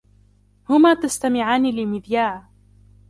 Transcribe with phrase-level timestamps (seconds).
[0.69, 2.49] هما تستمعان للمذياع.